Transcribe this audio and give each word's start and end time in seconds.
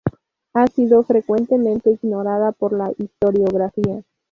Ha 0.55 0.65
sido 0.65 1.03
frecuentemente 1.03 1.91
ignorada 1.91 2.53
por 2.53 2.73
la 2.73 2.91
historiografía. 2.97 4.01